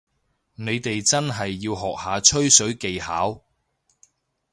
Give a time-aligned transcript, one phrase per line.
[0.55, 3.43] 你哋真係要學下吹水技巧